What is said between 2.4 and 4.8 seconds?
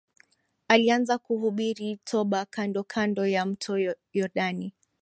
kandokando ya mto Yordani